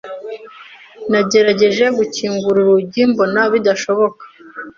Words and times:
Nagerageje 1.11 1.85
gukingura 1.97 2.57
urugi, 2.63 3.01
mbona 3.11 3.41
bidashoboka. 3.53 4.23